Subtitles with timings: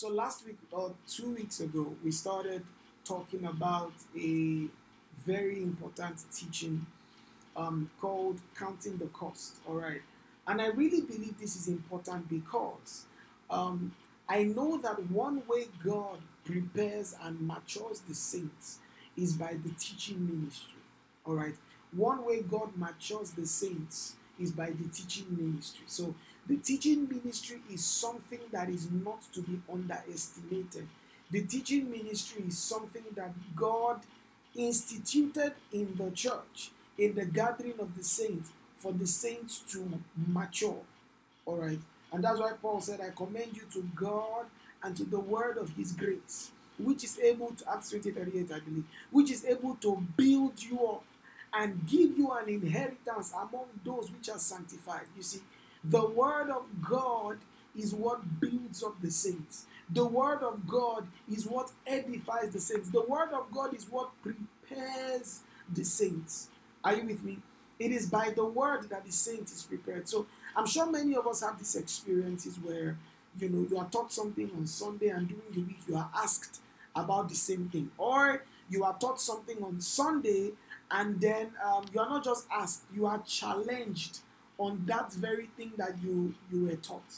[0.00, 2.64] So last week or two weeks ago, we started
[3.04, 4.64] talking about a
[5.26, 6.86] very important teaching
[7.54, 9.56] um, called counting the cost.
[9.68, 10.00] All right.
[10.46, 13.04] And I really believe this is important because
[13.50, 13.94] um,
[14.26, 18.78] I know that one way God prepares and matures the saints
[19.18, 20.80] is by the teaching ministry.
[21.26, 21.56] All right.
[21.92, 25.84] One way God matures the saints is by the teaching ministry.
[25.86, 26.14] So
[26.46, 30.88] the teaching ministry is something that is not to be underestimated.
[31.30, 34.00] The teaching ministry is something that God
[34.56, 40.80] instituted in the church, in the gathering of the saints, for the saints to mature.
[41.46, 41.78] All right.
[42.12, 44.46] And that's why Paul said, I commend you to God
[44.82, 48.60] and to the word of his grace, which is able to, Acts 20 38, I
[48.60, 51.04] believe, which is able to build you up
[51.52, 55.06] and give you an inheritance among those which are sanctified.
[55.16, 55.40] You see,
[55.84, 57.38] the word of God
[57.76, 59.66] is what builds up the saints.
[59.88, 62.90] The word of God is what edifies the saints.
[62.90, 65.40] The word of God is what prepares
[65.72, 66.48] the saints.
[66.84, 67.38] Are you with me?
[67.78, 70.08] It is by the word that the saint is prepared.
[70.08, 72.98] So I'm sure many of us have these experiences where
[73.38, 76.60] you know you are taught something on Sunday and during the week you are asked
[76.94, 80.50] about the same thing, or you are taught something on Sunday
[80.90, 84.18] and then um, you are not just asked, you are challenged
[84.60, 87.10] on that very thing that you you were taught.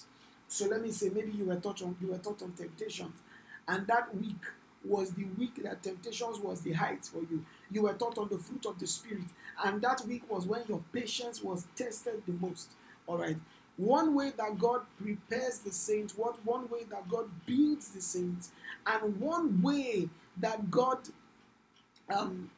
[0.46, 3.20] So let me say, maybe you were taught on you were taught on temptations,
[3.68, 4.42] and that week
[4.84, 7.44] was the week that temptations was the height for you.
[7.70, 9.24] You were taught on the fruit of the spirit,
[9.64, 12.70] and that week was when your patience was tested the most.
[13.06, 13.36] All right.
[13.76, 18.52] One way that God prepares the saints, what one way that God builds the saints,
[18.86, 20.98] and one way that God
[22.14, 22.50] um,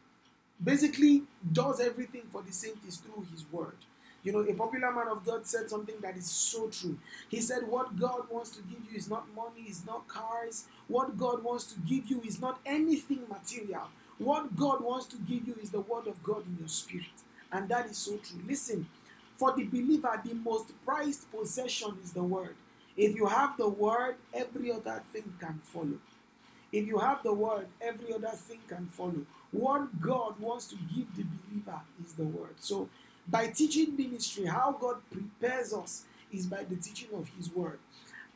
[0.62, 1.22] basically
[1.52, 3.76] does everything for the saints is through His Word.
[4.24, 6.96] You know, a popular man of God said something that is so true.
[7.28, 10.64] He said, What God wants to give you is not money, is not cars.
[10.88, 13.88] What God wants to give you is not anything material.
[14.18, 17.06] What God wants to give you is the Word of God in your spirit.
[17.52, 18.40] And that is so true.
[18.48, 18.86] Listen,
[19.36, 22.54] for the believer, the most prized possession is the Word.
[22.96, 25.98] If you have the Word, every other thing can follow.
[26.72, 29.26] If you have the Word, every other thing can follow.
[29.52, 32.54] What God wants to give the believer is the Word.
[32.58, 32.88] So,
[33.26, 37.78] by teaching ministry, how God prepares us is by the teaching of His Word.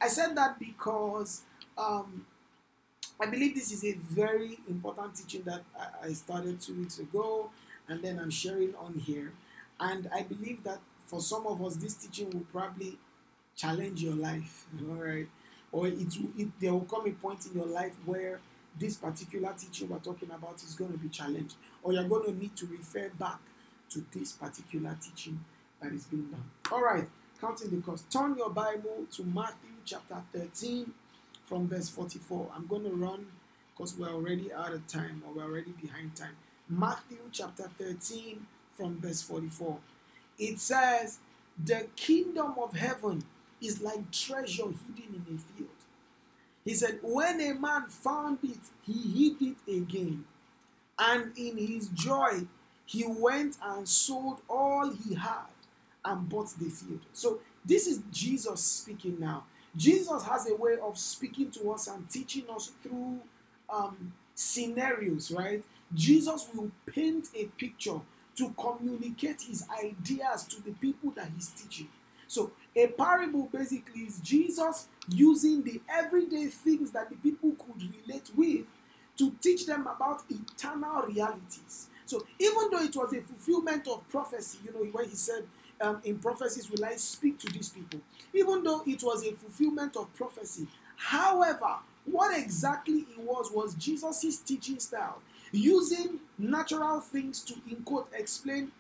[0.00, 1.42] I said that because
[1.76, 2.24] um,
[3.20, 5.62] I believe this is a very important teaching that
[6.02, 7.50] I started two weeks ago,
[7.88, 9.32] and then I'm sharing on here.
[9.80, 12.98] And I believe that for some of us, this teaching will probably
[13.56, 15.28] challenge your life, all right?
[15.72, 18.40] Or it, will, it there will come a point in your life where
[18.78, 22.38] this particular teaching we're talking about is going to be challenged, or you're going to
[22.38, 23.40] need to refer back
[23.90, 25.44] to this particular teaching
[25.82, 26.44] that is being done.
[26.72, 27.08] All right,
[27.40, 28.10] counting the cost.
[28.10, 30.92] Turn your Bible to Matthew chapter 13
[31.44, 32.48] from verse 44.
[32.54, 33.26] I'm going to run
[33.76, 36.36] because we're already out of time or we're already behind time.
[36.68, 39.78] Matthew chapter 13 from verse 44.
[40.38, 41.18] It says,
[41.62, 43.24] The kingdom of heaven
[43.60, 45.70] is like treasure hidden in a field.
[46.64, 50.24] He said, When a man found it, he hid it again.
[50.98, 52.46] And in his joy,
[52.88, 55.44] he went and sold all he had
[56.06, 57.00] and bought the field.
[57.12, 59.44] So, this is Jesus speaking now.
[59.76, 63.20] Jesus has a way of speaking to us and teaching us through
[63.68, 65.62] um, scenarios, right?
[65.94, 68.00] Jesus will paint a picture
[68.36, 71.88] to communicate his ideas to the people that he's teaching.
[72.26, 78.30] So, a parable basically is Jesus using the everyday things that the people could relate
[78.34, 78.64] with
[79.18, 81.88] to teach them about eternal realities.
[82.08, 85.44] So, even though it was a fulfillment of prophecy, you know, when he said,
[85.78, 88.00] um, in prophecies will I speak to these people,
[88.32, 90.66] even though it was a fulfillment of prophecy,
[90.96, 91.76] however,
[92.06, 95.20] what exactly it was was Jesus' teaching style,
[95.52, 98.72] using natural things to, in quote, explain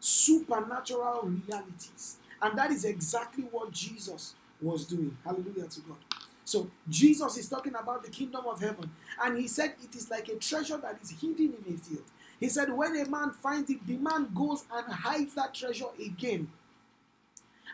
[0.00, 2.16] supernatural realities.
[2.40, 5.14] And that is exactly what Jesus was doing.
[5.22, 5.98] Hallelujah to God.
[6.46, 8.90] So Jesus is talking about the kingdom of heaven.
[9.22, 12.04] And he said it is like a treasure that is hidden in a field.
[12.40, 16.50] He said, when a man finds it, the man goes and hides that treasure again.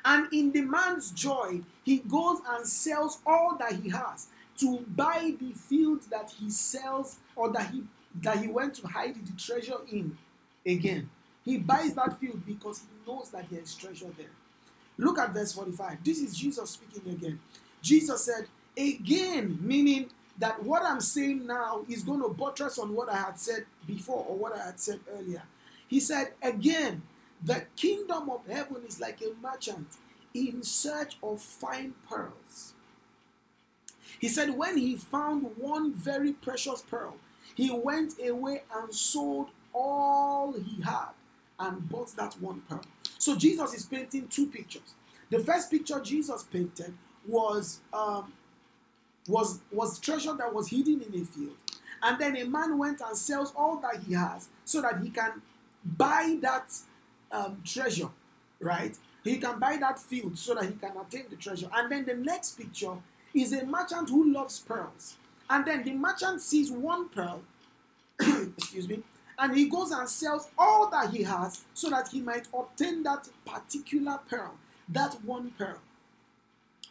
[0.05, 4.27] And in the man's joy, he goes and sells all that he has
[4.59, 7.85] to buy the field that he sells or that he
[8.23, 10.17] that he went to hide the treasure in
[10.65, 11.11] again.
[11.45, 14.31] He buys that field because he knows that there is treasure there.
[14.99, 16.03] Look at verse 45.
[16.03, 17.39] This is Jesus speaking again.
[17.83, 18.47] Jesus said,
[18.77, 23.39] Again, meaning that what I'm saying now is going to buttress on what I had
[23.39, 25.43] said before or what I had said earlier.
[25.89, 27.03] He said, again,
[27.43, 29.89] the kingdom of heaven is like a merchant
[30.35, 32.75] in search of fine pearls.
[34.19, 37.17] He said, when he found one very precious pearl,
[37.55, 41.11] he went away and sold all he had
[41.59, 42.83] and bought that one pearl.
[43.19, 44.95] So Jesus is painting two pictures.
[45.31, 46.95] The first picture Jesus painted
[47.27, 48.33] was um,
[49.29, 51.57] was was treasure that was hidden in a field,
[52.03, 55.43] and then a man went and sells all that he has so that he can
[55.85, 56.73] buy that
[57.33, 58.09] um, treasure,
[58.61, 58.97] right?
[59.25, 61.69] He can buy that field so that he can attain the treasure.
[61.75, 62.95] And then the next picture
[63.35, 65.17] is a merchant who loves pearls,
[65.51, 67.43] and then the merchant sees one pearl,
[68.21, 69.03] excuse me,
[69.39, 73.29] and he goes and sells all that he has so that he might obtain that
[73.45, 74.55] particular pearl,
[74.89, 75.79] that one pearl.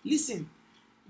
[0.03, 0.49] Listen,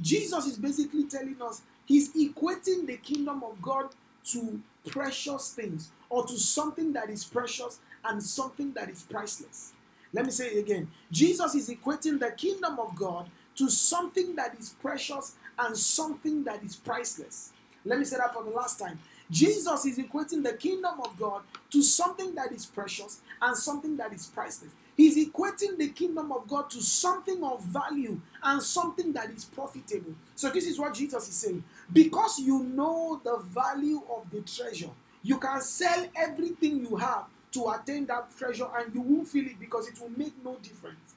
[0.02, 3.90] Jesus is basically telling us he's equating the kingdom of God
[4.32, 9.74] to precious things or to something that is precious and something that is priceless.
[10.14, 10.90] Let me say it again.
[11.12, 16.64] Jesus is equating the kingdom of God to something that is precious and something that
[16.64, 17.52] is priceless.
[17.84, 19.00] Let me say that for the last time.
[19.30, 21.42] Jesus is equating the kingdom of God
[21.72, 24.72] to something that is precious and something that is priceless.
[24.96, 30.14] He's equating the kingdom of God to something of value and something that is profitable.
[30.36, 31.64] So, this is what Jesus is saying.
[31.92, 34.92] Because you know the value of the treasure,
[35.22, 39.60] you can sell everything you have to attain that treasure and you won't feel it
[39.60, 41.16] because it will make no difference.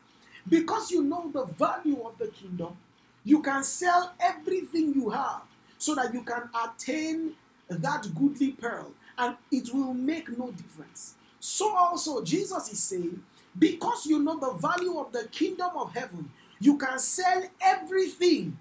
[0.49, 2.77] Because you know the value of the kingdom,
[3.25, 5.43] you can sell everything you have
[5.77, 7.35] so that you can attain
[7.69, 11.15] that goodly pearl and it will make no difference.
[11.41, 13.23] So, also, Jesus is saying,
[13.59, 16.31] because you know the value of the kingdom of heaven,
[16.61, 18.59] you can sell everything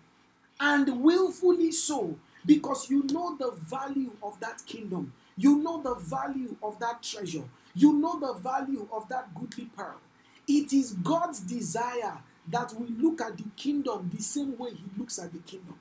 [0.60, 2.16] and willfully so
[2.46, 5.14] because you know the value of that kingdom.
[5.38, 7.44] You know the value of that treasure.
[7.76, 10.00] You know the value of that goodly pearl.
[10.48, 12.18] It is God's desire
[12.50, 15.76] that we look at the kingdom the same way He looks at the kingdom.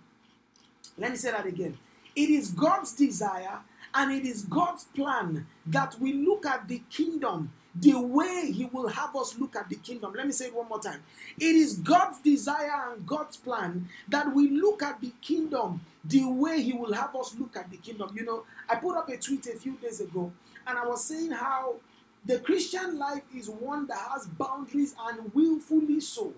[0.98, 1.78] Let me say that again.
[2.16, 3.60] It is God's desire
[3.94, 8.88] and it is God's plan that we look at the kingdom the way He will
[8.88, 10.14] have us look at the kingdom.
[10.16, 11.02] Let me say it one more time.
[11.38, 16.62] It is God's desire and God's plan that we look at the kingdom the way
[16.62, 18.10] He will have us look at the kingdom.
[18.14, 20.32] You know, I put up a tweet a few days ago
[20.66, 21.76] and I was saying how
[22.24, 26.32] the Christian life is one that has boundaries and willfully so.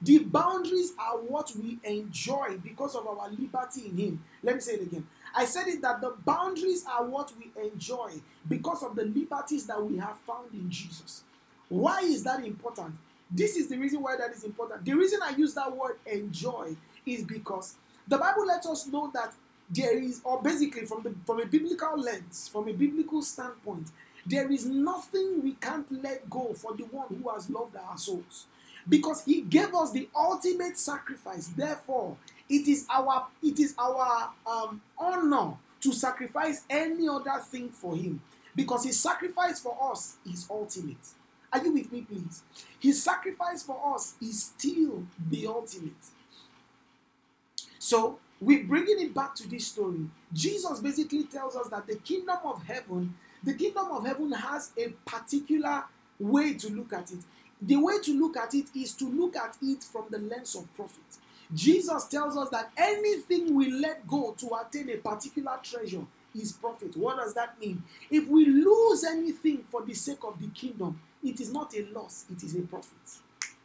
[0.00, 4.24] The boundaries are what we enjoy because of our liberty in Him.
[4.42, 5.06] Let me say it again.
[5.36, 8.12] I said it that the boundaries are what we enjoy
[8.48, 11.24] because of the liberties that we have found in Jesus.
[11.68, 12.94] Why is that important?
[13.30, 14.84] This is the reason why that is important.
[14.84, 17.74] The reason I use that word enjoy is because
[18.06, 19.34] the Bible lets us know that
[19.70, 23.88] there is, or basically from the from a biblical lens, from a biblical standpoint,
[24.26, 28.46] there is nothing we can't let go for the one who has loved our souls
[28.88, 32.16] because he gave us the ultimate sacrifice therefore
[32.48, 38.20] it is our it is our um, honor to sacrifice any other thing for him.
[38.56, 40.96] Because his sacrifice for us is ultimate.
[41.52, 42.42] Are you with me please?
[42.78, 45.92] His sacrifice for us is still the ultimate.
[47.78, 50.00] So we're bringing it back to this story
[50.32, 53.14] jesus basically tells us that the kingdom of heaven
[53.44, 55.84] the kingdom of heaven has a particular
[56.18, 57.18] way to look at it.
[57.60, 60.74] The way to look at it is to look at it from the lens of
[60.74, 61.04] profit.
[61.52, 66.02] Jesus tells us that anything we let go to attain a particular treasure
[66.34, 66.96] is profit.
[66.96, 67.82] What does that mean?
[68.10, 72.24] If we lose anything for the sake of the kingdom, it is not a loss,
[72.30, 72.98] it is a profit.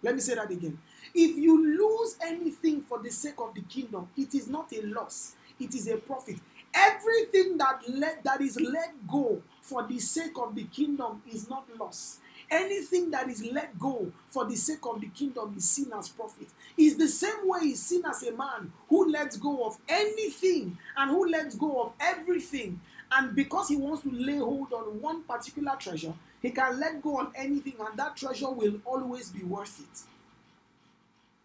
[0.01, 0.77] Let me say that again.
[1.13, 5.35] If you lose anything for the sake of the kingdom, it is not a loss,
[5.59, 6.37] it is a profit.
[6.73, 11.65] Everything that let that is let go for the sake of the kingdom is not
[11.77, 12.19] loss.
[12.51, 16.47] Anything that is let go for the sake of the kingdom is seen as profit.
[16.77, 21.11] Is the same way is seen as a man who lets go of anything and
[21.11, 22.79] who lets go of everything.
[23.11, 27.17] And because he wants to lay hold on one particular treasure, he can let go
[27.17, 30.01] on anything, and that treasure will always be worth it.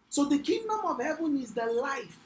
[0.08, 2.18] So the kingdom of heaven is the life,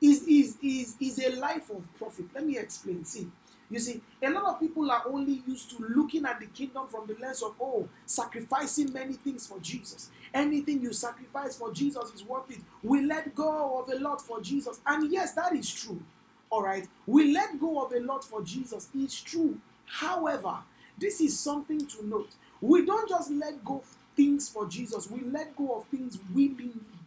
[0.00, 2.26] is, is, is, is a life of profit.
[2.34, 3.04] Let me explain.
[3.04, 3.28] See,
[3.70, 7.06] you see, a lot of people are only used to looking at the kingdom from
[7.06, 10.10] the lens of, oh, sacrificing many things for Jesus.
[10.32, 12.60] Anything you sacrifice for Jesus is worth it.
[12.82, 14.80] We let go of a lot for Jesus.
[14.86, 16.02] And yes, that is true.
[16.50, 16.86] All right.
[17.06, 18.88] We let go of a lot for Jesus.
[18.94, 19.58] It's true.
[19.84, 20.58] However,
[20.98, 22.30] this is something to note.
[22.60, 26.98] We don't just let go of things for Jesus, we let go of things willingly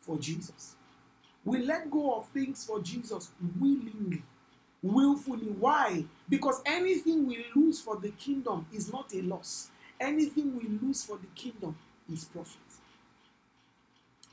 [0.00, 0.74] for Jesus.
[1.42, 4.22] We let go of things for Jesus willingly.
[4.82, 5.46] Willfully.
[5.58, 6.04] Why?
[6.28, 9.70] Because anything we lose for the kingdom is not a loss.
[10.00, 11.76] Anything we lose for the kingdom
[12.12, 12.56] is profit.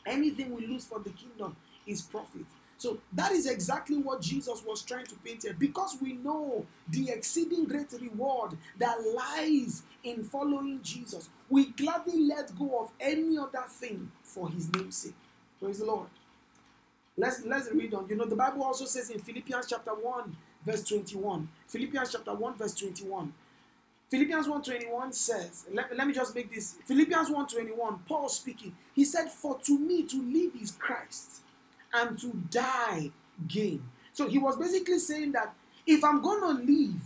[0.05, 1.55] Anything we lose for the kingdom
[1.87, 2.45] is profit.
[2.77, 5.55] So that is exactly what Jesus was trying to paint here.
[5.57, 12.57] Because we know the exceeding great reward that lies in following Jesus, we gladly let
[12.57, 15.15] go of any other thing for his name's sake.
[15.59, 16.09] Praise the Lord.
[17.17, 18.07] Let's let's read on.
[18.09, 21.47] You know, the Bible also says in Philippians chapter 1, verse 21.
[21.67, 23.33] Philippians chapter 1, verse 21.
[24.09, 26.75] Philippians 1:21 says, let, let me just make this.
[26.85, 28.75] Philippians 1:21, Paul speaking.
[28.93, 31.41] He said, For to me to live is Christ,
[31.93, 33.11] and to die
[33.47, 33.83] gain.
[34.13, 35.53] So he was basically saying that
[35.87, 37.01] if I'm gonna leave,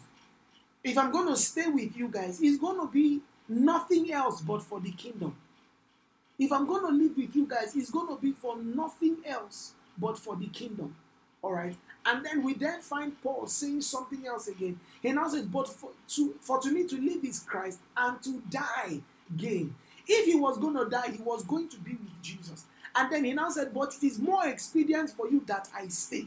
[0.84, 4.92] if I'm gonna stay with you guys, it's gonna be nothing else but for the
[4.92, 5.36] kingdom.
[6.38, 10.36] If I'm gonna live with you guys, it's gonna be for nothing else but for
[10.36, 10.96] the kingdom.
[11.42, 11.76] All right.
[12.06, 14.80] And then we then find Paul saying something else again.
[15.02, 18.42] He now says, But for to, for to me to live is Christ and to
[18.50, 19.00] die
[19.38, 19.76] gain.
[20.08, 22.66] If he was going to die, he was going to be with Jesus.
[22.96, 26.26] And then he now said, But it is more expedient for you that I stay.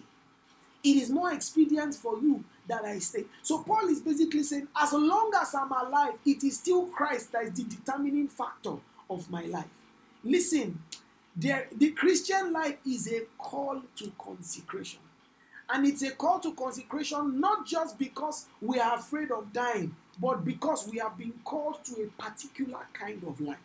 [0.85, 3.25] It is more expedient for you that I stay.
[3.43, 7.45] So Paul is basically saying, as long as I'm alive, it is still Christ that
[7.45, 8.75] is the determining factor
[9.09, 9.69] of my life.
[10.25, 10.81] Listen,
[11.35, 15.01] there, the Christian life is a call to consecration.
[15.69, 20.45] And it's a call to consecration not just because we are afraid of dying, but
[20.45, 23.57] because we have been called to a particular kind of life.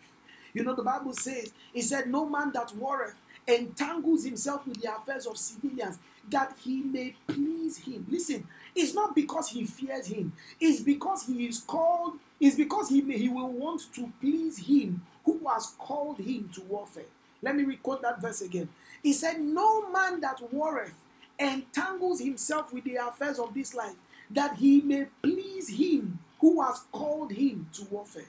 [0.54, 3.16] You know, the Bible says, It said, No man that warreth
[3.48, 8.06] entangles himself with the affairs of civilians that he may please him.
[8.10, 13.02] Listen, it's not because he fears him, it's because he is called, it's because he,
[13.02, 17.04] may, he will want to please him who has called him to warfare.
[17.42, 18.70] Let me record that verse again.
[19.04, 20.94] He said, No man that warreth
[21.40, 23.96] entangles himself with the affairs of this life,
[24.32, 28.26] that he may please him who has called him to warfare.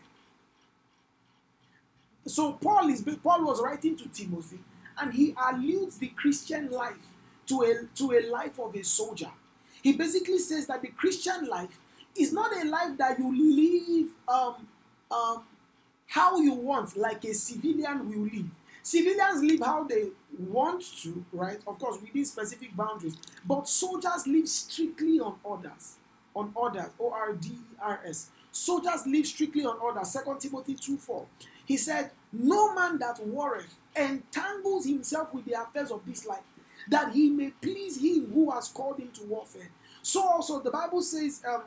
[2.27, 4.59] So Paul is Paul was writing to Timothy,
[4.99, 6.97] and he alludes the Christian life
[7.47, 9.31] to a to a life of a soldier.
[9.83, 11.79] He basically says that the Christian life
[12.17, 14.69] is not a life that you live um,
[15.11, 15.43] um,
[16.07, 18.51] how you want, like a civilian will live.
[18.89, 21.61] Civilians live how they want to, right?
[21.67, 23.19] Of course, within specific boundaries.
[23.45, 25.97] But soldiers live strictly on orders.
[26.35, 26.87] On orders.
[26.99, 28.31] O R D E R S.
[28.51, 30.17] Soldiers live strictly on orders.
[30.25, 31.27] 2 Timothy 2 4.
[31.67, 36.49] He said, No man that warreth entangles himself with the affairs of this life,
[36.89, 39.69] that he may please him who has called him to warfare.
[40.01, 41.65] So also the Bible says, um,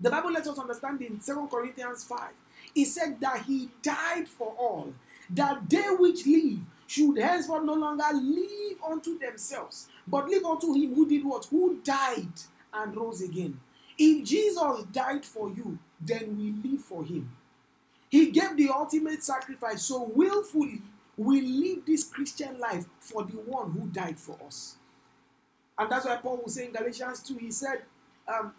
[0.00, 2.30] the Bible lets us understand in 2 Corinthians 5.
[2.74, 4.94] He said that he died for all
[5.30, 10.94] that they which live should henceforth no longer live unto themselves, but live unto him
[10.94, 11.46] who did what?
[11.46, 12.32] Who died
[12.72, 13.58] and rose again.
[13.96, 17.30] If Jesus died for you, then we live for him.
[18.10, 20.82] He gave the ultimate sacrifice, so willfully
[21.16, 24.76] we live this Christian life for the one who died for us.
[25.78, 27.82] And that's why Paul was saying in Galatians 2, he said,
[28.28, 28.52] um,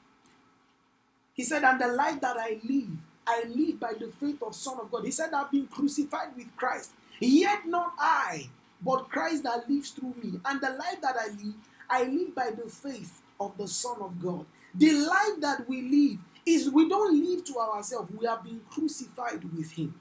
[1.34, 4.78] he said, and the life that I live, I live by the faith of Son
[4.80, 5.06] of God.
[5.06, 6.92] He said, I've been crucified with Christ.
[7.20, 8.50] Yet not I,
[8.82, 10.40] but Christ that lives through me.
[10.46, 11.56] And the life that I live,
[11.90, 14.46] I live by the faith of the Son of God.
[14.74, 19.44] The life that we live is we don't live to ourselves, we have been crucified
[19.56, 19.96] with Him.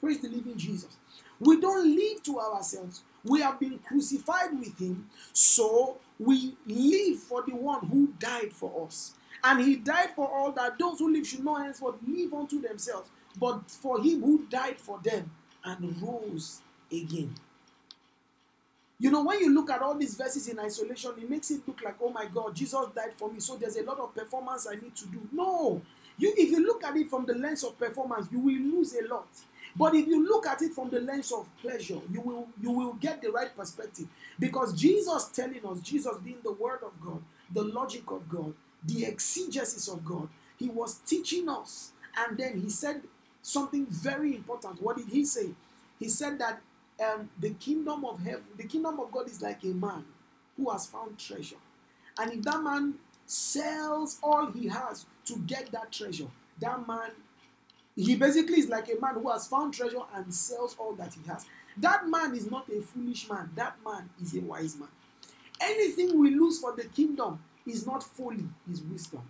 [0.00, 0.96] Praise the living Jesus.
[1.38, 5.08] We don't live to ourselves, we have been crucified with Him.
[5.32, 9.14] So we live for the one who died for us.
[9.46, 13.08] And he died for all that those who live should not henceforth live unto themselves,
[13.38, 15.30] but for him who died for them
[15.64, 17.32] and rose again.
[18.98, 21.80] You know, when you look at all these verses in isolation, it makes it look
[21.84, 24.74] like, oh my God, Jesus died for me, so there's a lot of performance I
[24.74, 25.20] need to do.
[25.30, 25.80] No.
[26.18, 29.06] You, if you look at it from the lens of performance, you will lose a
[29.06, 29.28] lot.
[29.76, 32.94] But if you look at it from the lens of pleasure, you will you will
[32.94, 34.06] get the right perspective.
[34.40, 37.22] Because Jesus telling us, Jesus being the word of God,
[37.52, 38.54] the logic of God,
[38.86, 40.28] the exegesis of God.
[40.58, 43.02] He was teaching us, and then he said
[43.42, 44.82] something very important.
[44.82, 45.50] What did he say?
[45.98, 46.60] He said that
[47.04, 50.04] um, the kingdom of heaven, the kingdom of God is like a man
[50.56, 51.56] who has found treasure.
[52.18, 52.94] And if that man
[53.26, 56.28] sells all he has to get that treasure,
[56.60, 57.10] that man,
[57.94, 61.28] he basically is like a man who has found treasure and sells all that he
[61.28, 61.44] has.
[61.76, 64.88] That man is not a foolish man, that man is a wise man.
[65.60, 69.22] Anything we lose for the kingdom is not folly, is wisdom.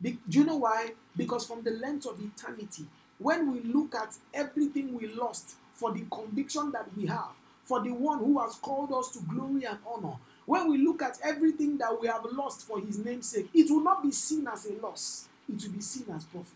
[0.00, 0.92] Be- do you know why?
[1.16, 2.84] Because from the length of eternity,
[3.18, 7.30] when we look at everything we lost for the conviction that we have,
[7.64, 11.18] for the one who has called us to glory and honor, when we look at
[11.22, 14.66] everything that we have lost for his name's sake, it will not be seen as
[14.66, 16.52] a loss, it will be seen as profit.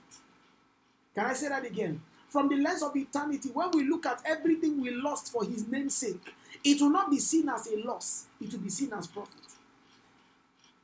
[1.14, 2.00] Can I say that again?
[2.28, 5.94] From the lens of eternity, when we look at everything we lost for his name's
[5.94, 6.34] sake,
[6.64, 9.45] it will not be seen as a loss, it will be seen as profit.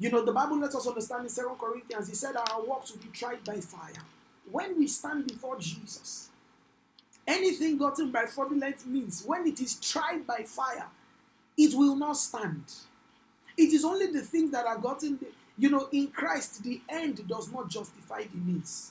[0.03, 2.99] You know, the Bible lets us understand in Second Corinthians, he said our works will
[2.99, 4.03] be tried by fire.
[4.51, 6.29] When we stand before Jesus,
[7.25, 10.87] anything gotten by fraudulent means, when it is tried by fire,
[11.57, 12.65] it will not stand.
[13.57, 15.21] It is only the things that are gotten,
[15.57, 18.91] you know, in Christ, the end does not justify the means.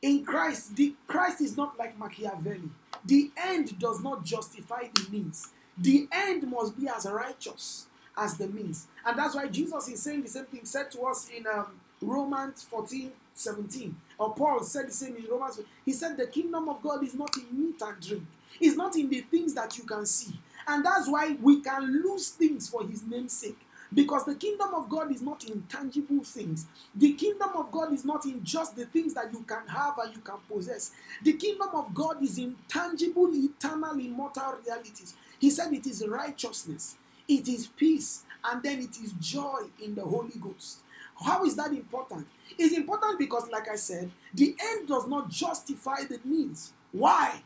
[0.00, 2.70] In Christ, the Christ is not like Machiavelli.
[3.04, 5.48] The end does not justify the means.
[5.76, 7.88] The end must be as righteous
[8.18, 8.86] as the means.
[9.06, 11.66] And that's why Jesus is saying the same thing said to us in um,
[12.00, 13.96] Romans 14 17.
[14.18, 15.60] Or Paul said the same in Romans.
[15.84, 18.24] He said, The kingdom of God is not in meat and drink,
[18.60, 20.34] it's not in the things that you can see.
[20.66, 23.58] And that's why we can lose things for his name's sake.
[23.92, 26.66] Because the kingdom of God is not in tangible things.
[26.94, 30.14] The kingdom of God is not in just the things that you can have and
[30.14, 30.90] you can possess.
[31.22, 35.14] The kingdom of God is in tangible, eternal, immortal realities.
[35.38, 36.96] He said it is righteousness,
[37.28, 40.78] it is peace, and then it is joy in the Holy Ghost.
[41.24, 42.26] How is that important?
[42.58, 46.72] It's important because, like I said, the end does not justify the means.
[46.92, 47.42] Why?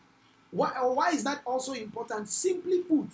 [0.50, 2.28] Why, why is that also important?
[2.28, 3.08] Simply put,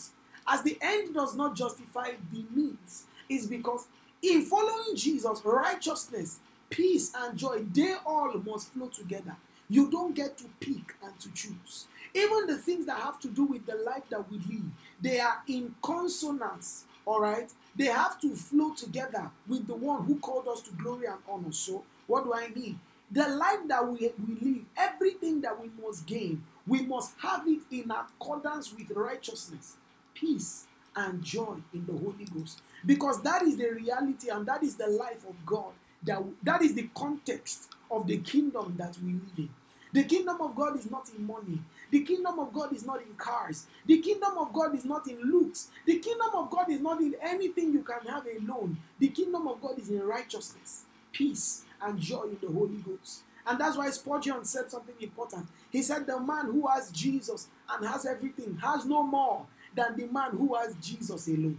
[0.46, 3.86] as the end does not justify the means, is because
[4.22, 9.36] in following Jesus, righteousness, peace, and joy, they all must flow together.
[9.70, 11.86] You don't get to pick and to choose.
[12.14, 14.64] Even the things that have to do with the life that we live,
[15.00, 17.50] they are in consonance, all right?
[17.76, 21.52] They have to flow together with the one who called us to glory and honor.
[21.52, 22.80] So, what do I mean?
[23.10, 27.60] The life that we, we live, everything that we must gain, we must have it
[27.70, 29.76] in accordance with righteousness,
[30.14, 32.60] peace, and joy in the Holy Ghost.
[32.84, 35.72] Because that is the reality and that is the life of God.
[36.02, 39.48] That, that is the context of the kingdom that we live in.
[39.92, 41.60] The kingdom of God is not in money.
[41.90, 43.66] The kingdom of God is not in cars.
[43.86, 45.68] The kingdom of God is not in looks.
[45.86, 48.76] The kingdom of God is not in anything you can have alone.
[48.98, 53.22] The kingdom of God is in righteousness, peace, and joy in the Holy Ghost.
[53.46, 55.46] And that's why Spurgeon said something important.
[55.70, 60.06] He said, The man who has Jesus and has everything has no more than the
[60.06, 61.58] man who has Jesus alone.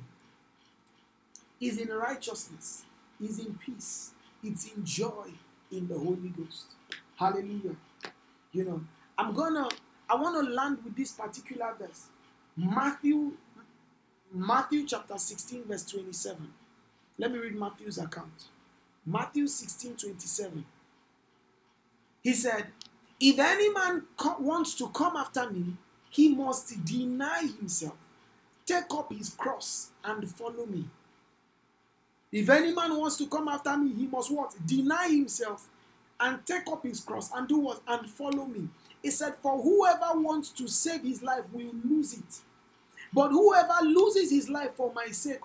[1.60, 2.84] Is in righteousness,
[3.22, 4.12] is in peace,
[4.44, 5.28] it's in joy
[5.72, 6.68] in the Holy Ghost.
[7.16, 7.76] Hallelujah.
[8.54, 8.82] You know,
[9.18, 9.68] I'm gonna
[10.10, 12.08] I want to land with this particular verse.
[12.58, 13.34] Matthew
[14.34, 16.54] Matthew chapter 16 verse 27.
[17.18, 18.46] Let me read Matthew's account.
[19.06, 20.66] Matthew 16 27.
[22.24, 22.68] He said,
[23.20, 25.76] If any man co- wants to come after me,
[26.10, 27.98] he must deny himself,
[28.66, 30.86] take up his cross, and follow me.
[32.32, 34.56] If any man wants to come after me, he must what?
[34.66, 35.68] Deny himself
[36.20, 37.82] and take up his cross and do what?
[37.88, 38.70] And follow me.
[39.02, 42.40] He said, For whoever wants to save his life will lose it.
[43.14, 45.42] But whoever loses his life for my sake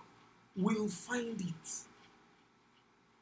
[0.56, 1.70] will find it.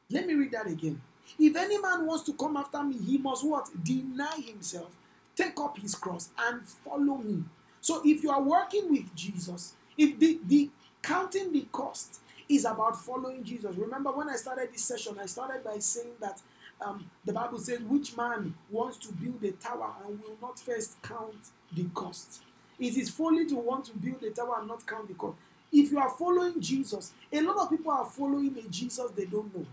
[0.09, 1.01] Let me read that again.
[1.39, 3.69] If any man wants to come after me, he must what?
[3.83, 4.95] Deny himself,
[5.35, 7.43] take up his cross, and follow me.
[7.81, 10.69] So if you are working with Jesus, if the, the
[11.01, 13.75] counting the cost is about following Jesus.
[13.75, 16.41] Remember when I started this session, I started by saying that
[16.83, 21.01] um, the Bible says, Which man wants to build a tower and will not first
[21.01, 21.35] count
[21.71, 22.41] the cost?
[22.79, 25.37] It is folly to want to build a tower and not count the cost.
[25.71, 29.53] If you are following Jesus, a lot of people are following a Jesus they don't
[29.55, 29.65] know.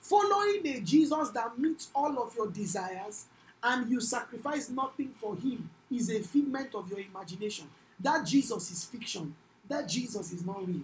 [0.00, 3.26] Following a Jesus that meets all of your desires
[3.62, 7.68] and you sacrifice nothing for him is a figment of your imagination.
[8.00, 9.34] That Jesus is fiction.
[9.68, 10.82] That Jesus is not real.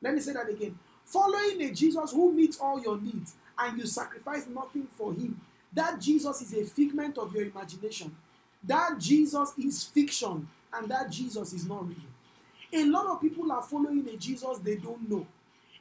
[0.00, 0.78] Let me say that again.
[1.04, 5.40] Following a Jesus who meets all your needs and you sacrifice nothing for him,
[5.72, 8.14] that Jesus is a figment of your imagination.
[8.64, 11.96] That Jesus is fiction and that Jesus is not real.
[12.72, 15.26] A lot of people are following a Jesus they don't know.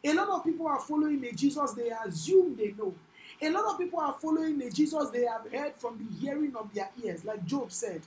[0.03, 2.93] A lot of people are following a Jesus they assume they know.
[3.41, 6.73] A lot of people are following a Jesus they have heard from the hearing of
[6.73, 8.01] their ears, like Job said.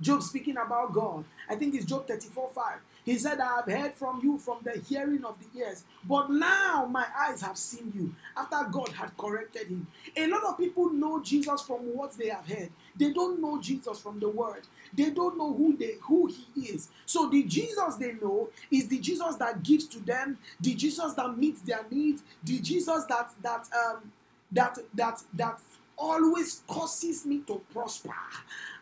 [0.00, 1.24] Job speaking about God.
[1.48, 2.74] I think it's Job 34 5.
[3.04, 6.86] He said, I have heard from you from the hearing of the ears, but now
[6.90, 9.86] my eyes have seen you after God had corrected him.
[10.16, 12.70] A lot of people know Jesus from what they have heard.
[12.96, 14.62] They don't know Jesus from the word.
[14.94, 16.88] They don't know who they who he is.
[17.06, 21.36] So the Jesus they know is the Jesus that gives to them, the Jesus that
[21.36, 24.12] meets their needs, the Jesus that that um
[24.52, 25.58] that that that
[25.96, 28.14] always causes me to prosper.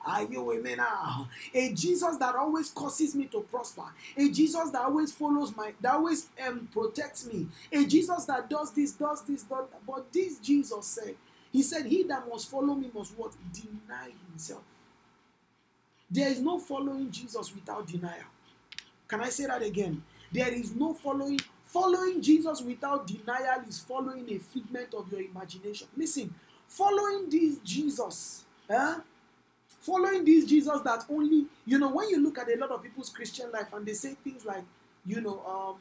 [0.05, 1.29] Are you with me now?
[1.53, 3.85] A Jesus that always causes me to prosper.
[4.17, 7.47] A Jesus that always follows my, that always um, protects me.
[7.71, 9.45] A Jesus that does this, does this.
[9.45, 11.17] But this Jesus said,
[11.53, 13.33] He said, He that must follow me must what?
[13.53, 14.63] Deny himself.
[16.11, 18.25] There is no following Jesus without denial.
[19.07, 20.03] Can I say that again?
[20.33, 21.41] There is no following.
[21.67, 25.87] Following Jesus without denial is following a figment of your imagination.
[25.97, 26.35] Listen,
[26.67, 28.97] following this Jesus, eh?
[29.81, 33.11] Following this Jesus that only, you know, when you look at a lot of people's
[33.11, 34.65] Christian life and they say things like,
[35.05, 35.77] you know, um,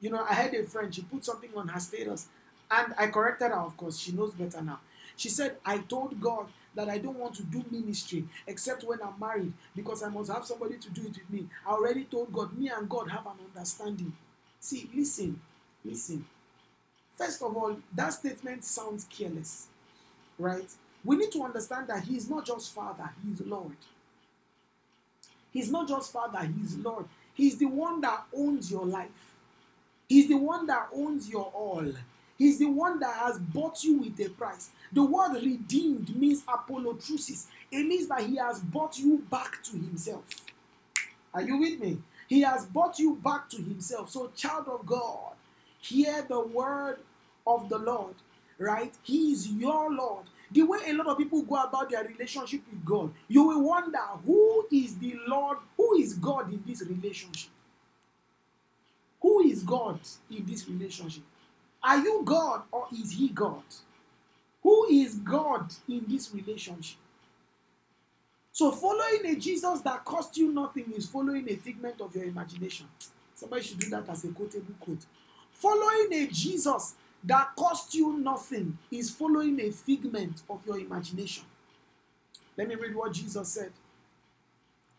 [0.00, 2.28] you know, I had a friend, she put something on her status,
[2.70, 4.80] and I corrected her, of course, she knows better now.
[5.16, 9.18] She said, I told God that I don't want to do ministry except when I'm
[9.18, 11.48] married because I must have somebody to do it with me.
[11.66, 14.12] I already told God, me and God have an understanding.
[14.60, 15.40] See, listen,
[15.84, 16.24] listen.
[17.16, 19.66] First of all, that statement sounds careless,
[20.38, 20.70] right?
[21.04, 23.76] We need to understand that He is not just Father, He is Lord.
[25.52, 27.06] He's not just Father, He's Lord.
[27.34, 29.34] He's the one that owns your life,
[30.08, 31.92] He's the one that owns your all.
[32.38, 34.70] He's the one that has bought you with a price.
[34.92, 37.46] The word redeemed means apolytrosis.
[37.70, 40.22] It means that he has bought you back to himself.
[41.34, 41.98] Are you with me?
[42.28, 44.10] He has bought you back to himself.
[44.10, 45.32] So, child of God,
[45.80, 46.98] hear the word
[47.46, 48.14] of the Lord,
[48.58, 48.92] right?
[49.02, 50.26] He is your Lord.
[50.50, 53.98] The way a lot of people go about their relationship with God, you will wonder
[54.24, 57.50] who is the Lord, who is God in this relationship?
[59.20, 61.24] Who is God in this relationship?
[61.82, 63.62] Are you God or is He God?
[64.62, 66.98] Who is God in this relationship?
[68.52, 72.86] So, following a Jesus that cost you nothing is following a figment of your imagination.
[73.34, 75.06] Somebody should do that as a quotable quote.
[75.52, 81.44] Following a Jesus that cost you nothing is following a figment of your imagination.
[82.56, 83.72] Let me read what Jesus said.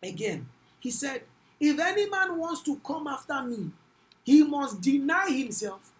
[0.02, 0.48] Again,
[0.80, 1.24] He said,
[1.60, 3.72] If any man wants to come after me,
[4.24, 5.92] he must deny himself,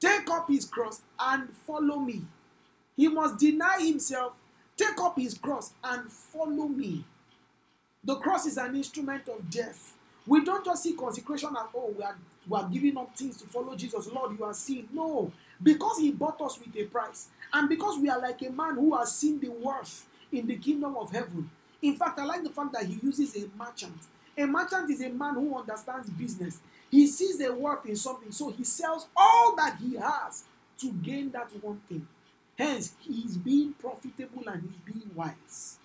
[0.00, 2.22] take up his cross, and follow me.
[2.96, 4.34] He must deny himself,
[4.76, 7.04] take up his cross, and follow me.
[8.04, 9.94] The cross is an instrument of death.
[10.26, 12.16] We don't just see consecration as, oh, we are,
[12.48, 14.08] we are giving up things to follow Jesus.
[14.12, 14.88] Lord, you are seen.
[14.92, 15.30] No,
[15.62, 17.28] because he bought us with a price.
[17.52, 20.96] And because we are like a man who has seen the worth in the kingdom
[20.96, 21.50] of heaven.
[21.82, 23.96] In fact, I like the fact that he uses a merchant.
[24.36, 26.58] A merchant is a man who understands business.
[26.90, 30.44] He sees the worth in something, so he sells all that he has
[30.78, 32.06] to gain that one thing.
[32.58, 35.78] Hence, he is being profitable and he's being wise.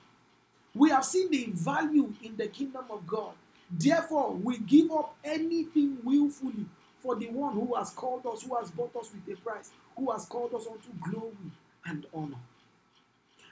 [0.74, 3.34] We have seen the value in the kingdom of God.
[3.70, 6.66] Therefore, we give up anything willfully
[7.02, 10.12] for the one who has called us, who has bought us with a price, who
[10.12, 11.52] has called us unto glory
[11.86, 12.38] and honor.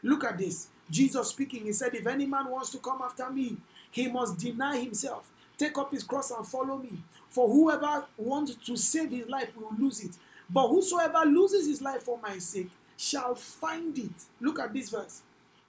[0.03, 0.67] Look at this.
[0.89, 3.57] Jesus speaking, he said, If any man wants to come after me,
[3.91, 6.91] he must deny himself, take up his cross, and follow me.
[7.29, 10.11] For whoever wants to save his life will lose it.
[10.49, 14.25] But whosoever loses his life for my sake shall find it.
[14.39, 15.21] Look at this verse.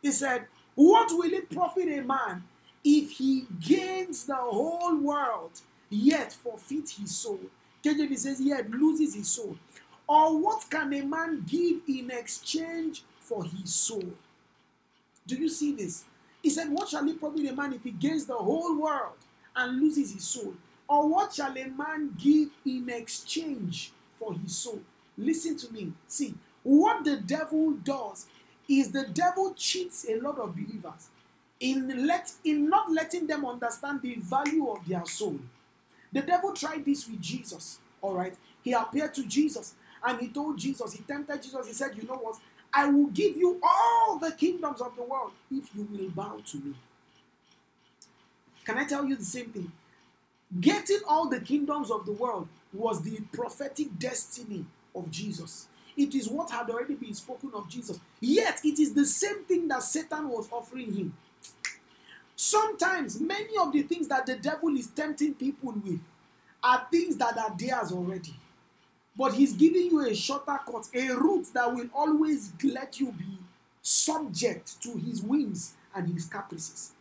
[0.02, 2.44] He said, What will it profit a man
[2.82, 7.40] if he gains the whole world, yet forfeit his soul?
[7.84, 9.56] KJV says, yet loses his soul.
[10.06, 14.12] Or what can a man give in exchange for his soul?
[15.26, 16.04] Do you see this?
[16.42, 19.16] He said, What shall it profit a man if he gains the whole world
[19.54, 20.54] and loses his soul?
[20.88, 24.80] Or what shall a man give in exchange for his soul?
[25.16, 25.92] Listen to me.
[26.08, 28.26] See, what the devil does
[28.68, 31.08] is the devil cheats a lot of believers
[31.60, 35.38] in let in not letting them understand the value of their soul.
[36.12, 37.78] The devil tried this with Jesus.
[38.02, 41.66] All right, he appeared to Jesus and he told Jesus, he tempted Jesus.
[41.66, 42.40] He said, "You know what?
[42.72, 46.56] I will give you all the kingdoms of the world if you will bow to
[46.58, 46.74] me."
[48.64, 49.72] Can I tell you the same thing?
[50.60, 55.66] Getting all the kingdoms of the world was the prophetic destiny of Jesus.
[55.96, 57.98] It is what had already been spoken of Jesus.
[58.20, 61.16] Yet it is the same thing that Satan was offering him.
[62.42, 66.00] Sometimes many of the things that the devil is tempting people with
[66.64, 68.34] are things that are theirs already.
[69.14, 73.36] But he's giving you a shorter cut, a route that will always let you be
[73.82, 76.92] subject to his whims and his caprices.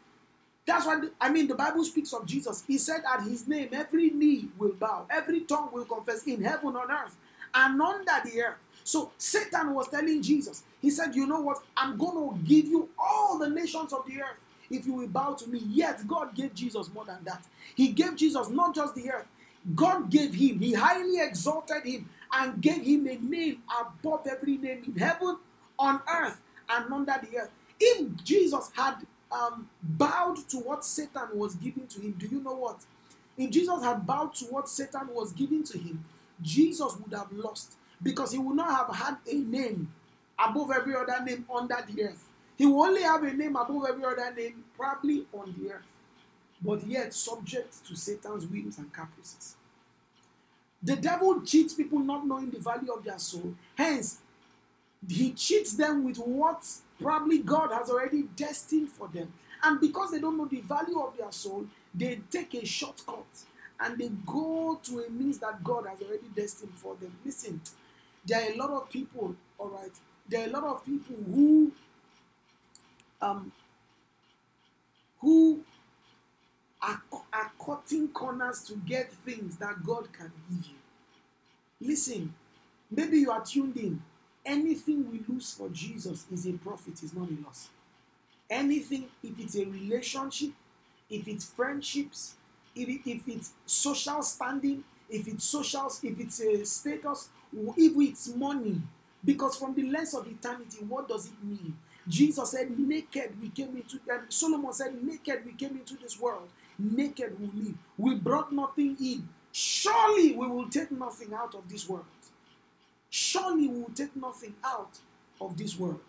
[0.65, 2.65] That's why I mean the Bible speaks of Jesus.
[2.67, 6.75] He said at his name every knee will bow, every tongue will confess in heaven
[6.75, 7.15] on earth
[7.54, 8.58] and under the earth.
[8.84, 11.63] So Satan was telling Jesus, he said, "You know what?
[11.78, 15.34] I'm going to give you all the nations of the earth if you will bow
[15.34, 17.43] to me." Yet God gave Jesus more than that.
[17.75, 19.27] He gave Jesus not just the earth.
[19.75, 24.84] God gave him, he highly exalted him and gave him a name above every name
[24.86, 25.38] in heaven,
[25.77, 27.51] on earth, and under the earth.
[27.79, 32.55] If Jesus had um, bowed to what Satan was giving to him, do you know
[32.55, 32.79] what?
[33.38, 36.03] If Jesus had bowed to what Satan was giving to him,
[36.41, 39.91] Jesus would have lost because he would not have had a name
[40.38, 42.29] above every other name under the earth.
[42.60, 45.88] He will only have a name above every other name, probably on the earth,
[46.62, 49.56] but yet subject to Satan's whims and caprices.
[50.84, 53.56] The devil cheats people not knowing the value of their soul.
[53.78, 54.19] Hence,
[55.08, 56.67] he cheats them with what
[57.02, 59.32] probably God has already destined for them.
[59.63, 63.26] And because they don't know the value of their soul, they take a shortcut
[63.80, 67.15] and they go to a means that God has already destined for them.
[67.24, 67.62] Listen,
[68.26, 69.91] there are a lot of people, all right,
[70.28, 71.72] there are a lot of people who
[73.21, 73.51] um
[75.21, 75.62] who
[76.82, 77.01] are,
[77.34, 81.88] are cutting corners to get things that God can give you.
[81.89, 82.34] Listen,
[82.89, 84.01] maybe you are tuned in.
[84.45, 87.69] Anything we lose for Jesus is a profit, is not a loss.
[88.49, 90.51] Anything, if it's a relationship,
[91.10, 92.36] if it's friendships,
[92.73, 98.82] if, if it's social standing, if it's social, if it's a status, if it's money,
[99.23, 101.75] because from the lens of eternity, what does it mean?
[102.10, 106.50] Jesus said, Naked we came into, um, Solomon said, Naked we came into this world,
[106.80, 107.76] naked we live.
[107.98, 109.30] We brought nothing in.
[109.52, 112.06] Surely we will take nothing out of this world.
[113.12, 114.98] Surely we will take nothing out
[115.39, 116.00] of this world.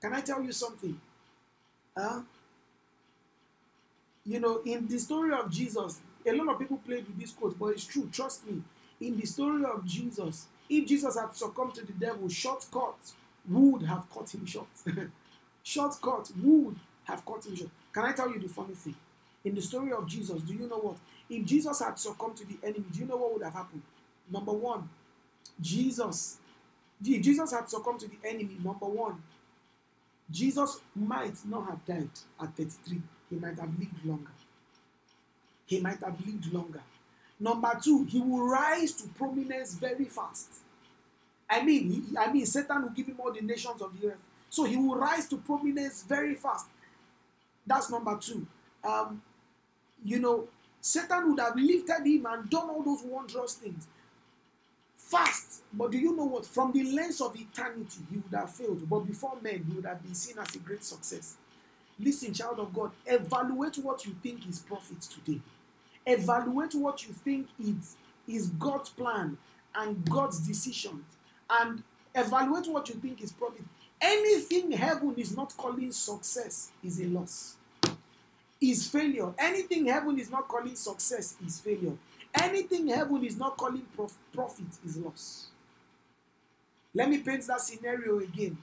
[0.00, 1.00] Can I tell you something?
[1.96, 2.22] Huh?
[4.24, 7.58] You know, in the story of Jesus, a lot of people played with this quote,
[7.58, 8.08] but it's true.
[8.12, 8.62] Trust me.
[9.00, 12.96] In the story of Jesus, if Jesus had succumbed to the devil, shortcut
[13.48, 14.68] would have cut him short.
[15.62, 17.70] shortcut would have cut him short.
[17.92, 18.94] Can I tell you the funny thing?
[19.44, 20.96] In the story of Jesus, do you know what?
[21.28, 23.82] If Jesus had succumbed to the enemy, do you know what would have happened?
[24.30, 24.88] Number one,
[25.60, 26.36] Jesus,
[27.04, 29.22] if Jesus had succumbed to the enemy, number one,
[30.30, 33.00] Jesus might not have died at 33.
[33.30, 34.30] He might have lived longer.
[35.66, 36.82] He might have lived longer.
[37.38, 40.52] Number two, he will rise to prominence very fast.
[41.50, 44.20] I mean, he, I mean, Satan will give him all the nations of the earth.
[44.48, 46.66] So he will rise to prominence very fast.
[47.66, 48.46] That's number two.
[48.84, 49.22] Um,
[50.04, 50.48] you know,
[50.80, 53.86] Satan would have lifted him and done all those wondrous things
[55.10, 55.62] fast.
[55.72, 56.46] But do you know what?
[56.46, 58.88] From the lens of eternity, he would have failed.
[58.88, 61.36] But before men, he would have been seen as a great success.
[61.98, 65.40] Listen, child of God, evaluate what you think is profit today.
[66.06, 69.36] Evaluate what you think is, is God's plan
[69.74, 71.04] and God's decision.
[71.50, 71.82] And
[72.14, 73.64] evaluate what you think is profit.
[74.00, 77.56] Anything heaven is not calling success is a loss,
[78.60, 79.32] is failure.
[79.38, 81.92] Anything heaven is not calling success is failure.
[82.34, 85.48] Anything heaven is not calling prof- profit is loss.
[86.94, 88.56] Let me paint that scenario again.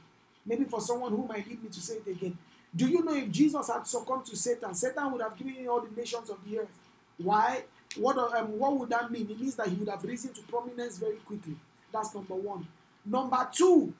[0.45, 2.37] Maybe for someone who might need me to say it again.
[2.75, 5.81] Do you know if Jesus had succumbed to Satan, Satan would have given him all
[5.81, 6.79] the nations of the earth?
[7.17, 7.63] Why?
[7.95, 9.29] What, um, what would that mean?
[9.29, 11.55] It means that he would have risen to prominence very quickly.
[11.91, 12.67] That's number one.
[13.09, 13.93] Number two,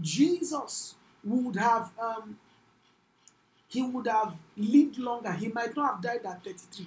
[0.00, 2.36] Jesus would have um,
[3.68, 5.32] he would have lived longer.
[5.32, 6.86] He might not have died at 33.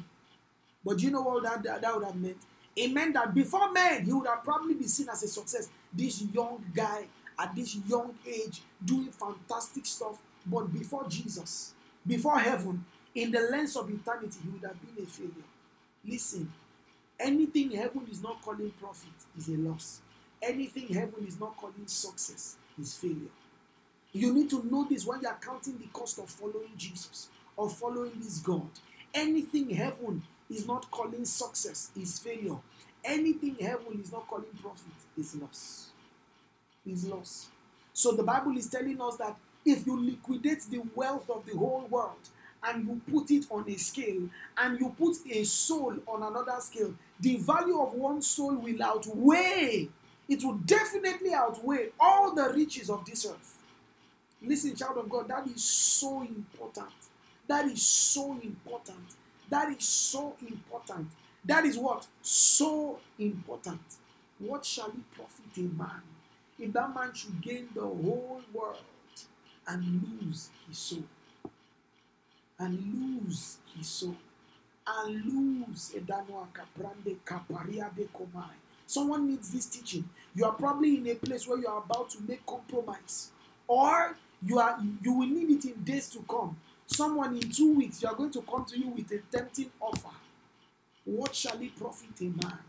[0.83, 2.37] But you know what that, that, that would have meant?
[2.75, 5.69] It meant that before men, he would have probably been seen as a success.
[5.91, 10.17] This young guy at this young age doing fantastic stuff.
[10.45, 11.73] But before Jesus,
[12.05, 15.31] before heaven, in the lens of eternity, he would have been a failure.
[16.07, 16.51] Listen,
[17.19, 20.01] anything heaven is not calling profit is a loss.
[20.41, 23.32] Anything heaven is not calling success is failure.
[24.13, 27.69] You need to know this when you are counting the cost of following Jesus or
[27.69, 28.69] following this God.
[29.13, 32.58] Anything heaven is not calling success is failure.
[33.04, 35.88] Anything heaven is not calling profit is loss.
[36.86, 37.47] Is loss.
[37.93, 41.86] So the Bible is telling us that if you liquidate the wealth of the whole
[41.89, 42.30] world
[42.63, 46.93] and you put it on a scale and you put a soul on another scale,
[47.19, 49.89] the value of one soul will outweigh,
[50.27, 53.57] it will definitely outweigh all the riches of this earth.
[54.41, 56.91] Listen, child of God, that is so important.
[57.47, 59.15] That is so important.
[59.49, 61.07] That is so important.
[61.45, 62.05] That is what?
[62.21, 63.79] So important.
[64.39, 66.01] What shall it profit a man
[66.59, 68.77] if that man should gain the whole world
[69.67, 71.03] and lose his soul?
[72.59, 74.17] And lose his soul.
[74.85, 75.93] And lose
[78.88, 80.10] Someone needs this teaching.
[80.34, 83.30] You are probably in a place where you are about to make compromise.
[83.67, 88.02] Or you are you will need it in days to come Someone in two weeks,
[88.02, 90.15] you are going to come to you with a tempting offer.
[91.04, 92.60] What shall it profit a man?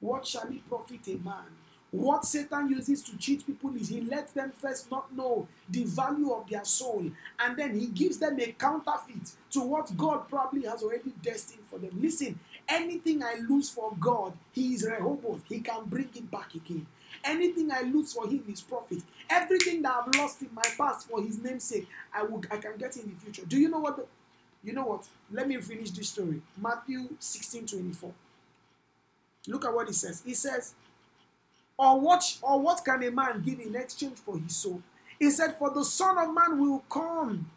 [0.00, 1.44] What shall it profit a man
[1.90, 6.32] What Satan uses to cheat people is he lets them first not know the value
[6.32, 7.04] of their soul,
[7.38, 11.78] and then he gives them a counterfeit to what God probably has already destined for
[11.78, 11.90] them.
[12.00, 12.38] Listen,
[12.70, 16.86] anything I lose for God, He is Rehoboth, He can bring it back again.
[17.24, 19.02] Anything I lose for Him is profit.
[19.28, 22.76] Everything that I've lost in my past for His name's sake, I will I can
[22.78, 23.42] get in the future.
[23.46, 23.96] Do you know what?
[23.96, 24.06] The,
[24.62, 25.06] you know what?
[25.30, 26.40] Let me finish this story.
[26.60, 28.12] Matthew 16 24.
[29.48, 30.22] Look at what he says.
[30.24, 30.74] He says,
[31.78, 34.82] or what, or what can a man give in exchange for his soul?
[35.18, 37.50] He said, For the Son of Man will come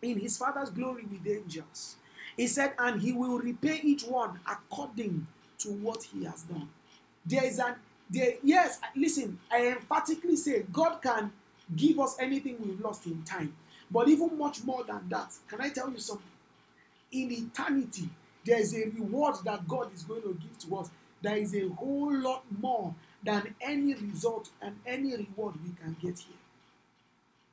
[0.00, 1.96] in his Father's glory with angels.
[2.36, 5.26] He said, And he will repay each one according
[5.58, 6.68] to what he has done.
[7.26, 7.74] There is an
[8.10, 11.30] there, yes, listen, I emphatically say God can
[11.76, 13.54] give us anything we've lost in time.
[13.88, 16.26] But even much more than that, can I tell you something?
[17.12, 18.08] In eternity,
[18.44, 20.90] there is a reward that God is going to give to us.
[21.22, 26.18] There is a whole lot more than any result and any reward we can get
[26.18, 26.36] here.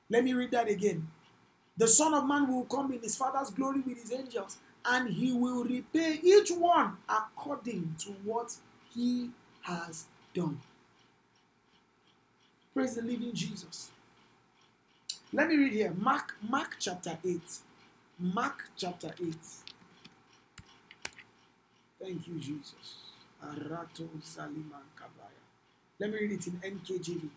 [0.10, 1.08] Let me read that again.
[1.76, 5.34] The Son of Man will come in his Father's glory with his angels, and he
[5.34, 8.56] will repay each one according to what
[8.94, 9.30] he
[9.62, 10.60] has done.
[12.74, 13.92] Praise the living Jesus.
[15.34, 15.94] Let me read here.
[15.98, 17.42] Mark, Mark chapter 8.
[18.20, 19.36] Mark chapter 8.
[22.02, 22.96] Thank you, Jesus.
[23.44, 25.42] Arato Saliman Kabaya.
[26.00, 27.30] Let me read it in NKJV.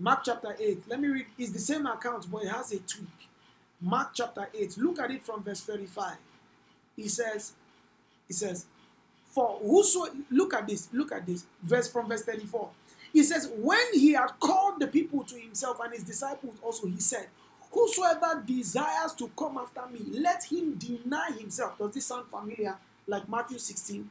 [0.00, 0.82] Mark chapter 8.
[0.88, 1.26] Let me read.
[1.38, 3.28] It's the same account, but it has a tweak.
[3.80, 4.78] Mark chapter 8.
[4.78, 6.16] Look at it from verse 35.
[7.00, 7.52] He says,
[8.26, 8.66] He says,
[9.30, 11.44] For whoso look at this, look at this.
[11.62, 12.68] Verse from verse 34.
[13.12, 17.00] He says, When he had called the people to himself and his disciples also, he
[17.00, 17.26] said,
[17.72, 21.78] Whosoever desires to come after me, let him deny himself.
[21.78, 22.76] Does this sound familiar?
[23.06, 24.10] Like Matthew 16,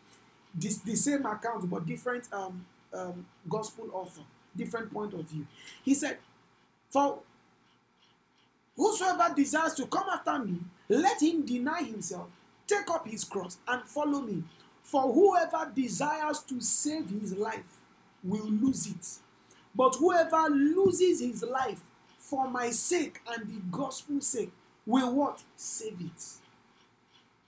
[0.56, 4.22] this the same account but different um, um, gospel author,
[4.56, 5.46] different point of view.
[5.84, 6.18] He said,
[6.90, 7.20] For
[8.76, 12.28] whosoever desires to come after me, let him deny himself,
[12.70, 14.44] take up his cross, and follow me.
[14.84, 17.78] For whoever desires to save his life
[18.24, 19.08] will lose it.
[19.76, 21.82] But whoever loses his life
[22.18, 24.52] for my sake and the gospel's sake
[24.86, 25.44] will what?
[25.56, 26.24] Save it.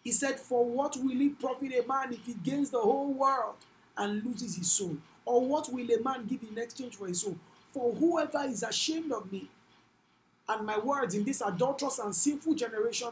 [0.03, 3.55] He said, For what will it profit a man if he gains the whole world
[3.97, 4.97] and loses his soul?
[5.25, 7.37] Or what will a man give in exchange for his soul?
[7.73, 9.47] For whoever is ashamed of me
[10.49, 13.09] and my words in this adulterous and sinful generation,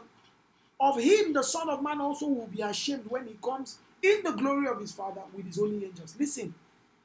[0.80, 4.32] of him the Son of Man also will be ashamed when he comes in the
[4.32, 6.16] glory of his Father with his holy angels.
[6.18, 6.54] Listen,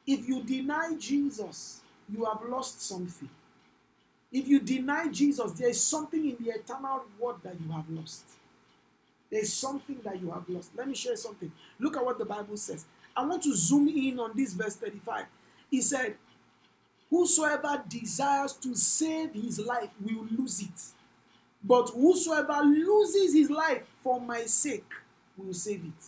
[0.08, 3.30] if you deny Jesus, you have lost something.
[4.32, 8.24] If you deny Jesus, there is something in the eternal reward that you have lost.
[9.30, 10.72] There is something that you have lost.
[10.76, 11.52] Let me share something.
[11.80, 12.86] Look at what the Bible says.
[13.16, 15.26] I want to zoom in on this verse 35.
[15.70, 16.16] He said,
[17.10, 21.05] Whosoever desires to save his life will lose it.
[21.68, 24.92] But whosoever loses his life for my sake
[25.36, 26.04] will save it.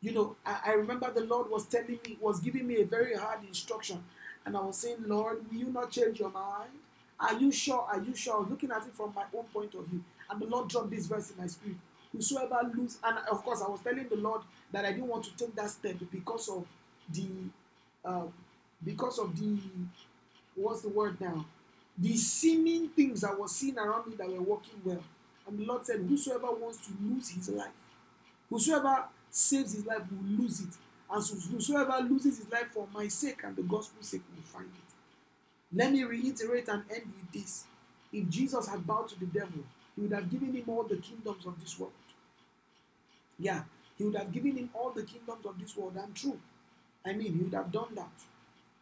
[0.00, 3.14] You know, I, I remember the Lord was telling me, was giving me a very
[3.16, 4.02] hard instruction.
[4.46, 6.70] And I was saying, Lord, will you not change your mind?
[7.18, 7.80] Are you sure?
[7.80, 8.46] Are you sure?
[8.48, 10.02] Looking at it from my own point of view.
[10.30, 11.76] And the Lord dropped this verse in my spirit.
[12.12, 15.36] Whosoever lose, and of course, I was telling the Lord that I didn't want to
[15.36, 16.66] take that step because of
[17.12, 17.28] the,
[18.04, 18.32] um,
[18.84, 19.58] because of the,
[20.54, 21.44] what's the word now?
[22.00, 25.02] The seeming things I was seeing around me that were working well.
[25.46, 27.68] And the Lord said, Whosoever wants to lose his life,
[28.48, 30.74] whosoever saves his life will lose it.
[31.12, 34.66] And so whosoever loses his life for my sake and the gospel's sake will find
[34.68, 35.76] it.
[35.76, 37.64] Let me reiterate and end with this.
[38.12, 41.46] If Jesus had bowed to the devil, he would have given him all the kingdoms
[41.46, 41.92] of this world.
[43.38, 43.62] Yeah,
[43.96, 45.96] he would have given him all the kingdoms of this world.
[45.96, 46.38] And true.
[47.04, 48.10] I mean, he would have done that.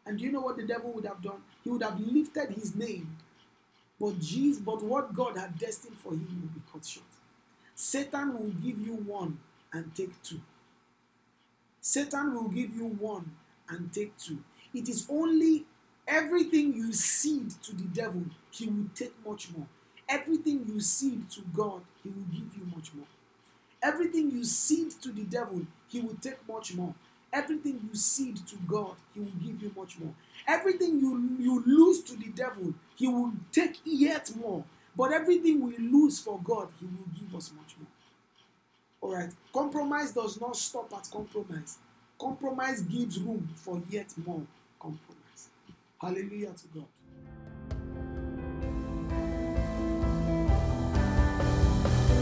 [0.08, 1.42] And do you know what the devil would have done?
[1.62, 3.14] He would have lifted his name.
[4.00, 7.04] But Jesus, but what God had destined for him will be cut short.
[7.74, 9.38] Satan will give you one
[9.70, 10.40] and take two.
[11.80, 13.32] Satan will give you one
[13.68, 14.38] and take two.
[14.72, 15.64] It is only
[16.06, 19.66] everything you cede to the devil, he will take much more.
[20.09, 23.06] Everything you cede to God, he will give you much more.
[23.82, 26.94] Everything you cede to the devil, he will take much more.
[27.33, 30.14] Everything you cede to God, he will give you much more.
[30.47, 34.64] Everything you, you lose to the devil, he will take yet more.
[34.97, 37.89] But everything we lose for God, he will give us much more.
[39.01, 39.31] All right.
[39.53, 41.79] Compromise does not stop at compromise.
[42.18, 44.43] Compromise gives room for yet more
[44.81, 45.49] compromise.
[46.01, 46.87] Hallelujah to God.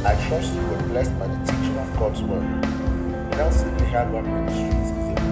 [0.05, 2.43] I trust you were blessed by the teaching of God's word.
[3.37, 4.86] Nelson the Hardware Ministries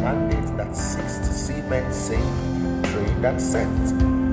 [0.05, 2.55] mandate that seeks to see men saved
[2.95, 3.89] ministry that's sent.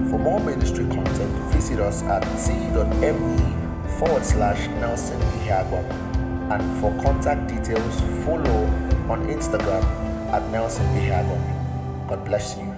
[0.09, 5.85] For more ministry content, visit us at t.me forward slash Nelson Ihiagwam.
[6.51, 8.65] And for contact details, follow
[9.09, 9.83] on Instagram
[10.33, 11.41] at Nelson Ihiagwam.
[12.09, 12.70] God bless you.